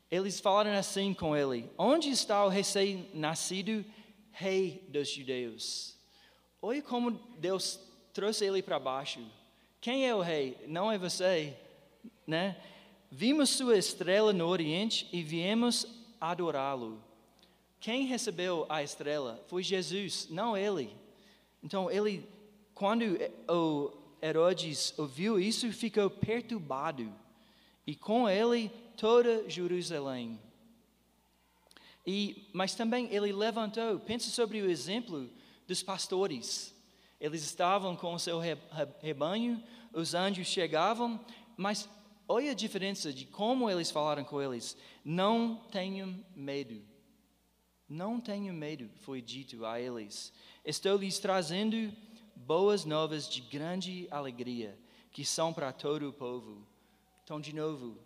[0.09, 3.85] eles falaram assim com ele: Onde está o recém-nascido
[4.31, 5.95] rei dos judeus?
[6.61, 7.79] Olha como Deus
[8.11, 9.19] trouxe ele para baixo.
[9.81, 10.57] Quem é o rei?
[10.67, 11.57] Não é você,
[12.27, 12.57] né?
[13.09, 15.87] Vimos sua estrela no Oriente e viemos
[16.19, 17.01] adorá-lo.
[17.79, 20.93] Quem recebeu a estrela foi Jesus, não ele.
[21.63, 22.27] Então ele,
[22.73, 27.11] quando o Herodes ouviu isso, ficou perturbado
[27.87, 30.37] e com ele toda Jerusalém.
[32.05, 35.29] E, mas também ele levantou, pensa sobre o exemplo
[35.65, 36.73] dos pastores.
[37.19, 38.39] Eles estavam com o seu
[39.01, 39.61] rebanho,
[39.93, 41.19] os anjos chegavam,
[41.57, 41.89] mas
[42.27, 44.77] olha a diferença de como eles falaram com eles.
[45.03, 46.81] Não tenham medo.
[47.87, 50.31] Não tenham medo, foi dito a eles.
[50.63, 51.91] Estou lhes trazendo
[52.35, 54.77] boas novas de grande alegria,
[55.11, 56.65] que são para todo o povo.
[57.23, 57.97] Então, de novo,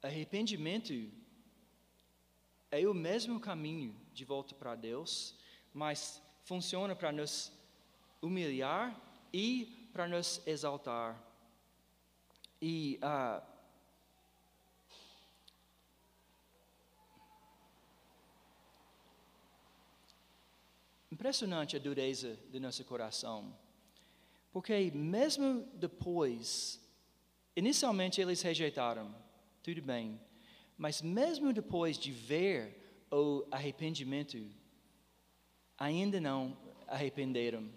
[0.00, 0.92] Arrependimento
[2.70, 5.34] é o mesmo caminho de volta para Deus,
[5.74, 7.52] mas funciona para nos
[8.20, 8.98] humilhar
[9.32, 11.22] e para nos exaltar.
[12.60, 13.42] E uh,
[21.10, 23.56] impressionante a dureza do nosso coração,
[24.52, 26.80] porque mesmo depois,
[27.56, 29.14] inicialmente eles rejeitaram
[29.62, 30.20] tudo bem.
[30.76, 34.38] Mas mesmo depois de ver o arrependimento,
[35.76, 36.56] ainda não
[36.86, 37.68] arrependeram.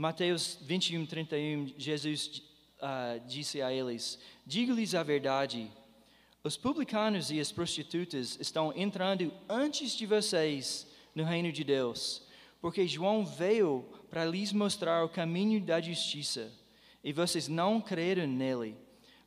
[0.00, 2.42] Mateus 21, 31, Jesus
[2.80, 5.70] uh, disse a eles: Diga-lhes a verdade.
[6.42, 12.22] Os publicanos e as prostitutas estão entrando antes de vocês no reino de Deus,
[12.62, 16.50] porque João veio para lhes mostrar o caminho da justiça,
[17.04, 18.78] e vocês não creram nele.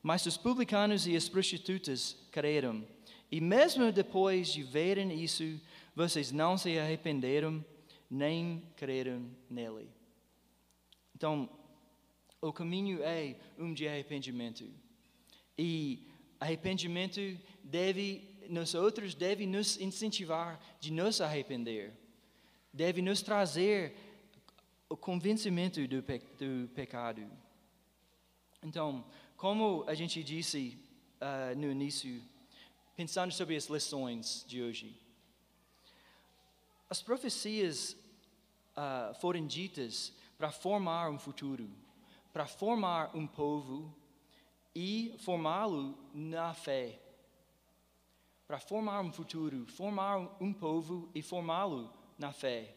[0.02, 2.84] Mas os publicanos e as prostitutas creram.
[3.32, 5.62] E mesmo depois de verem isso,
[5.96, 7.64] vocês não se arrependeram
[8.10, 9.88] nem creram nele.
[11.16, 11.50] Então,
[12.42, 14.70] o caminho é um de arrependimento.
[15.58, 16.08] E
[16.40, 17.22] arrependimento
[17.64, 21.94] deve, nós outros, deve nos incentivar de nos arrepender.
[22.74, 23.96] Deve nos trazer
[24.90, 27.26] o convencimento do, pe do pecado.
[28.62, 29.06] Então,
[29.38, 30.78] como a gente disse
[31.22, 32.22] uh, no início,
[32.96, 35.00] pensando sobre as lições de hoje,
[36.90, 37.96] as profecias
[38.78, 41.70] uh, foram ditas para formar um futuro,
[42.34, 43.96] para formar um povo
[44.76, 47.00] e formá-lo na fé.
[48.46, 51.90] Para formar um futuro, formar um povo e formá-lo
[52.20, 52.76] na fé.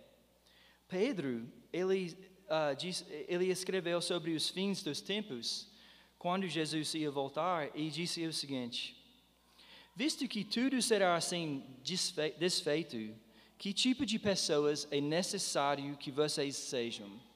[0.86, 5.68] Pedro, ele, uh, diz, ele escreveu sobre os fins dos tempos,
[6.20, 8.96] quando Jesus ia voltar, e disse o seguinte:
[9.92, 13.12] Visto que tudo será assim desfeito,
[13.58, 17.26] que tipo de pessoas é necessário que vocês sejam?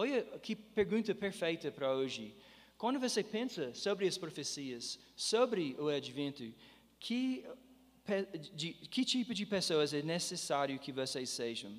[0.00, 2.32] Olha que pergunta perfeita para hoje.
[2.76, 6.54] Quando você pensa sobre as profecias, sobre o advento,
[7.00, 7.44] que,
[8.54, 11.76] de, que tipo de pessoas é necessário que vocês sejam?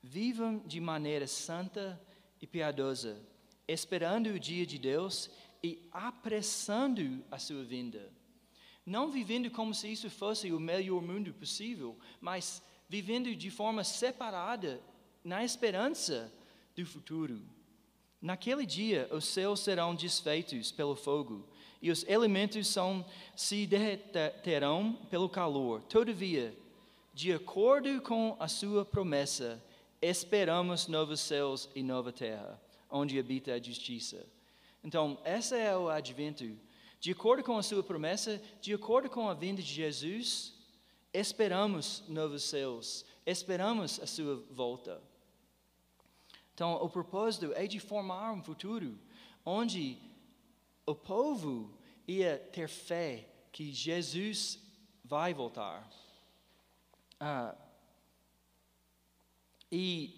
[0.00, 2.00] Vivam de maneira santa
[2.40, 3.20] e piedosa,
[3.66, 5.28] esperando o dia de Deus
[5.60, 8.12] e apressando a sua vinda.
[8.86, 14.80] Não vivendo como se isso fosse o melhor mundo possível, mas vivendo de forma separada,
[15.24, 16.32] na esperança
[16.76, 17.40] do futuro.
[18.20, 21.44] Naquele dia, os céus serão desfeitos pelo fogo,
[21.80, 23.04] e os elementos são,
[23.34, 25.82] se derreterão pelo calor.
[25.82, 26.56] Todavia,
[27.12, 29.62] de acordo com a sua promessa,
[30.00, 34.24] esperamos novos céus e nova terra, onde habita a justiça.
[34.84, 36.56] Então, esse é o advento.
[37.00, 40.54] De acordo com a sua promessa, de acordo com a vinda de Jesus,
[41.12, 45.02] esperamos novos céus, esperamos a sua volta.
[46.62, 48.96] Então, o propósito é de formar um futuro
[49.44, 49.98] onde
[50.86, 54.60] o povo ia ter fé que Jesus
[55.04, 55.90] vai voltar.
[57.18, 57.56] Ah,
[59.72, 60.14] e,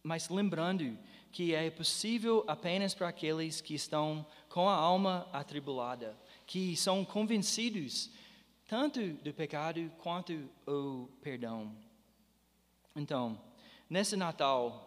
[0.00, 0.96] mas lembrando
[1.32, 6.16] que é possível apenas para aqueles que estão com a alma atribulada,
[6.46, 8.12] que são convencidos
[8.68, 11.74] tanto do pecado quanto o perdão.
[12.94, 13.36] Então,
[13.88, 14.86] nesse Natal,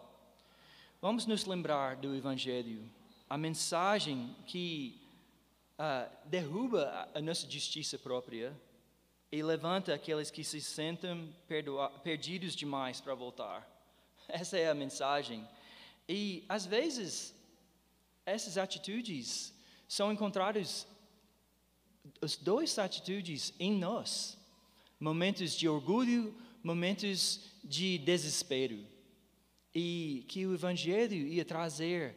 [1.04, 2.90] Vamos nos lembrar do Evangelho,
[3.28, 4.98] a mensagem que
[5.78, 8.58] uh, derruba a nossa justiça própria
[9.30, 11.30] e levanta aqueles que se sentem
[12.02, 13.68] perdidos demais para voltar.
[14.26, 15.46] Essa é a mensagem.
[16.08, 17.34] E, às vezes,
[18.24, 19.52] essas atitudes
[19.86, 20.86] são encontradas,
[22.22, 24.38] as duas atitudes em nós:
[24.98, 28.93] momentos de orgulho, momentos de desespero
[29.74, 32.16] e que o Evangelho ia trazer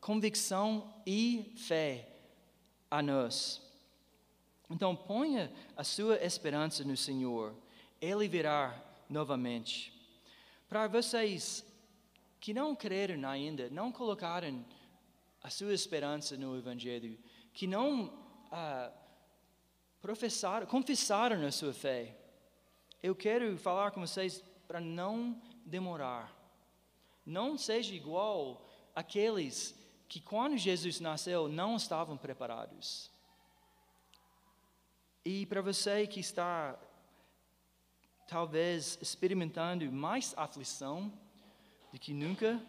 [0.00, 2.08] convicção e fé
[2.90, 3.62] a nós.
[4.70, 7.54] Então, ponha a sua esperança no Senhor,
[8.00, 9.92] Ele virá novamente.
[10.68, 11.64] Para vocês
[12.40, 14.64] que não creram ainda, não colocaram
[15.42, 17.18] a sua esperança no Evangelho,
[17.52, 18.12] que não
[18.50, 18.90] ah,
[20.02, 22.14] professaram, confessaram a sua fé,
[23.02, 26.33] eu quero falar com vocês para não demorar.
[27.24, 29.74] Não seja igual àqueles
[30.08, 33.10] que, quando Jesus nasceu, não estavam preparados.
[35.24, 36.78] E para você que está,
[38.28, 41.10] talvez, experimentando mais aflição
[41.90, 42.60] do que nunca,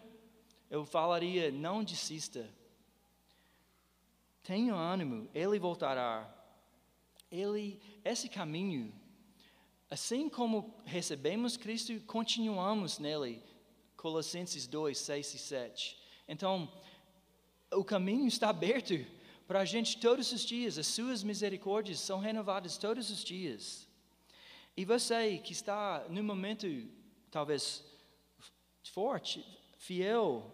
[0.69, 2.49] eu falaria: não desista.
[4.41, 6.31] Tenha ânimo, Ele voltará.
[7.29, 8.93] Ele, esse caminho,
[9.89, 13.43] assim como recebemos Cristo, continuamos nele
[14.05, 15.97] Colossenses 2, 6 e 7.
[16.27, 16.71] Então,
[17.73, 19.03] o caminho está aberto
[19.47, 23.87] para a gente todos os dias, as suas misericórdias são renovadas todos os dias.
[24.77, 26.67] E você que está no momento,
[27.31, 27.83] talvez
[28.93, 29.43] forte,
[29.79, 30.53] fiel,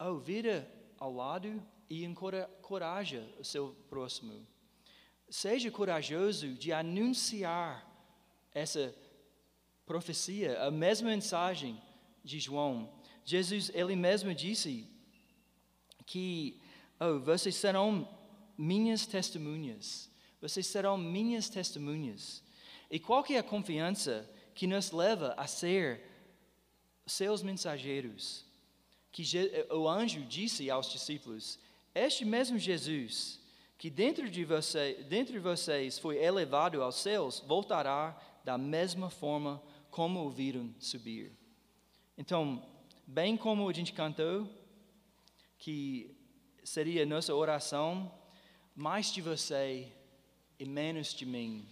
[0.00, 0.66] oh, vira
[0.96, 4.46] ao lado e encoraja o seu próximo.
[5.28, 7.86] seja corajoso de anunciar
[8.54, 8.94] essa
[9.84, 11.78] profecia, a mesma mensagem
[12.24, 12.92] de João.
[13.24, 14.88] Jesus, ele mesmo disse
[16.06, 16.60] que
[16.98, 18.08] oh, vocês serão
[18.56, 20.10] minhas testemunhas.
[20.40, 22.42] Vocês serão minhas testemunhas.
[22.90, 26.02] E qual que é a confiança que nos leva a ser
[27.06, 28.44] seus mensageiros?
[29.12, 29.24] Que
[29.70, 31.58] o anjo disse aos discípulos:
[31.94, 33.40] Este mesmo Jesus,
[33.78, 39.62] que dentro de, você, dentro de vocês foi elevado aos céus, voltará da mesma forma
[39.90, 41.39] como o viram subir.
[42.20, 42.62] Então,
[43.06, 44.46] bem como a gente cantou,
[45.58, 46.14] que
[46.62, 48.12] seria nossa oração,
[48.76, 49.90] mais de você
[50.58, 51.66] e menos de mim.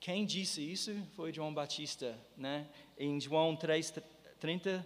[0.00, 2.68] Quem disse isso foi João Batista, né?
[2.98, 4.84] Em João 3:30,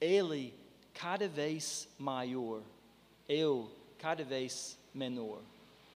[0.00, 0.54] ele
[0.92, 2.62] cada vez maior,
[3.28, 3.68] eu
[3.98, 5.42] cada vez menor.